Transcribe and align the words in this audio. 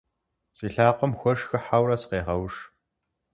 Си 0.55 0.67
лъакъуэм 0.73 1.11
хуэш 1.19 1.39
хыхьэурэ 1.49 1.95
сыкъегъэуш. 2.01 2.55